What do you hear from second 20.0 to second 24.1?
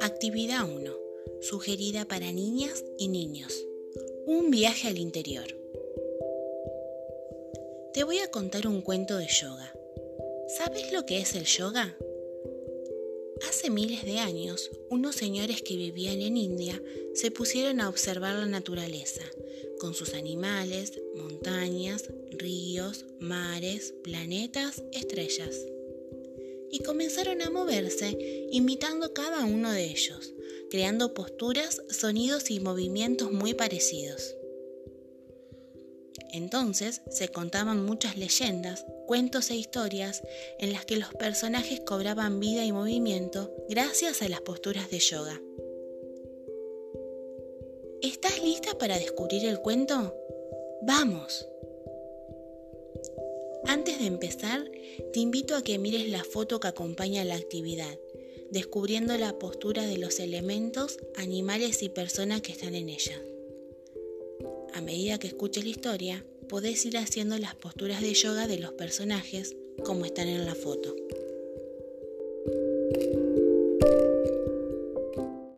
animales, montañas, ríos, mares,